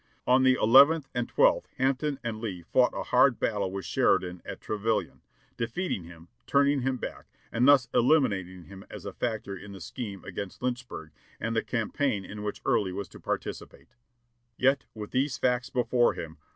[0.25, 4.59] On the nth and 12th Hampton and Lee fought a hard battle with Sheridan at
[4.59, 5.21] Trevillian,
[5.57, 10.23] defeating him, turning him back, and thus eliminating him as a factor in the scheme
[10.25, 13.89] against Lynchburg and the campaign in which Early was to participate.
[14.57, 16.39] Yet with these facts before him.